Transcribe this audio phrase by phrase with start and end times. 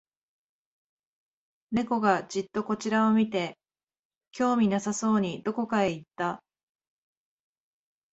[1.69, 3.59] 猫がじっとこちらを見て、
[4.31, 6.43] 興味なさそうにどこかへ行った